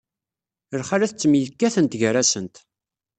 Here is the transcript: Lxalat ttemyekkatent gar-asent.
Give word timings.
Lxalat 0.79 1.11
ttemyekkatent 1.13 1.97
gar-asent. 2.01 2.55